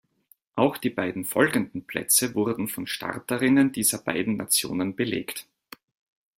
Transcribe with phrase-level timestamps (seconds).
[0.55, 5.45] Auch die beiden folgenden Plätze wurden von Starterinnen dieser beiden Nationen belegt.